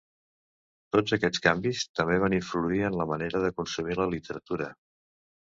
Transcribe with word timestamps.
Tots 0.95 1.13
aquests 1.17 1.41
canvis 1.47 1.83
també 1.99 2.17
van 2.23 2.35
influir 2.39 2.81
en 2.89 2.99
la 3.03 3.07
manera 3.13 3.43
de 3.45 3.53
consumir 3.61 4.01
la 4.01 4.09
literatura. 4.17 4.73